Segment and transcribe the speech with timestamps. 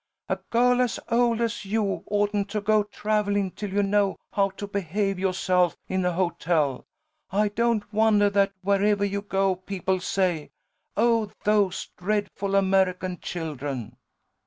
[0.27, 4.65] "A girl as old as you oughtn't to go travellin' till you know how to
[4.65, 6.87] behave yo'self in a hotel.
[7.29, 10.49] I don't wondah that wherevah you go people say,
[10.97, 13.97] 'Oh, those dreadful American children!'"